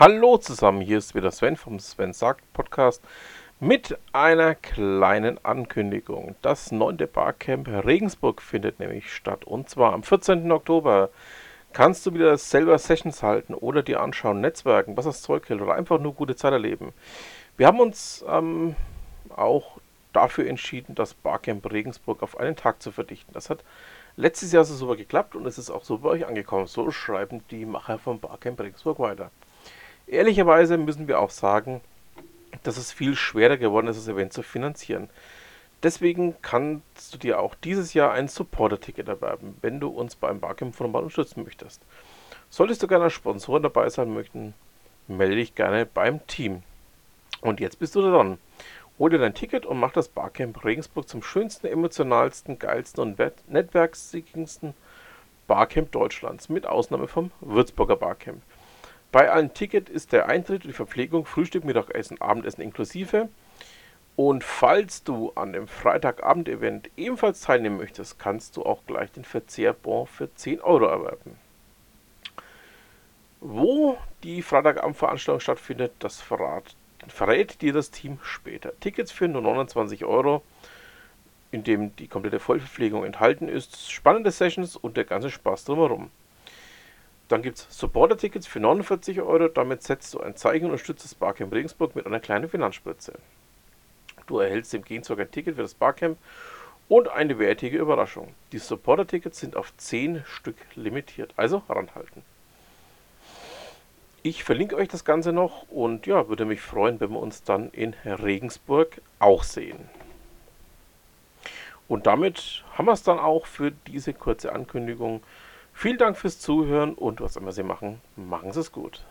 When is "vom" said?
1.56-1.80, 27.98-28.20, 57.06-57.30